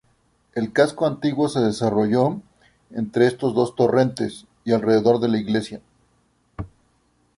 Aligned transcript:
El 0.55 0.73
casco 0.73 1.05
antiguo 1.05 1.47
se 1.47 1.59
desarrolló 1.59 2.41
entre 2.89 3.27
estos 3.27 3.53
dos 3.53 3.75
torrentes 3.75 4.47
y 4.65 4.71
alrededor 4.73 5.19
de 5.19 5.27
la 5.27 5.37
iglesia. 5.37 5.79